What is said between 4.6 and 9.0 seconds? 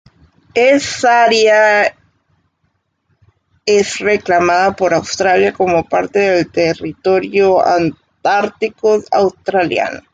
por Australia como parte del Territorio Antártico